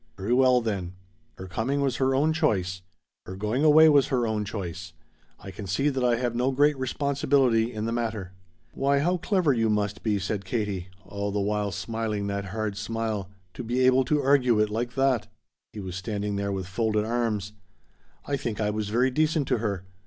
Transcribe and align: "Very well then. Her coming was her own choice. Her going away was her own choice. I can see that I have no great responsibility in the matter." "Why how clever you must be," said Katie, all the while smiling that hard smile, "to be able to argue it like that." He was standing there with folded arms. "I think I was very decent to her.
"Very 0.17 0.33
well 0.33 0.61
then. 0.61 0.95
Her 1.37 1.45
coming 1.45 1.79
was 1.79 1.97
her 1.97 2.15
own 2.15 2.33
choice. 2.33 2.81
Her 3.27 3.35
going 3.35 3.63
away 3.63 3.87
was 3.87 4.07
her 4.07 4.25
own 4.25 4.43
choice. 4.45 4.93
I 5.39 5.51
can 5.51 5.67
see 5.67 5.89
that 5.89 6.03
I 6.03 6.15
have 6.15 6.33
no 6.35 6.49
great 6.51 6.75
responsibility 6.75 7.71
in 7.71 7.85
the 7.85 7.91
matter." 7.91 8.31
"Why 8.73 8.97
how 8.97 9.17
clever 9.17 9.53
you 9.53 9.69
must 9.69 10.01
be," 10.01 10.17
said 10.17 10.43
Katie, 10.43 10.87
all 11.05 11.31
the 11.31 11.39
while 11.39 11.71
smiling 11.71 12.25
that 12.25 12.45
hard 12.45 12.77
smile, 12.77 13.29
"to 13.53 13.63
be 13.63 13.81
able 13.81 14.03
to 14.05 14.23
argue 14.23 14.57
it 14.59 14.71
like 14.71 14.95
that." 14.95 15.27
He 15.71 15.79
was 15.79 15.95
standing 15.95 16.35
there 16.35 16.51
with 16.51 16.65
folded 16.65 17.05
arms. 17.05 17.53
"I 18.25 18.37
think 18.37 18.59
I 18.59 18.71
was 18.71 18.89
very 18.89 19.11
decent 19.11 19.47
to 19.49 19.59
her. 19.59 19.85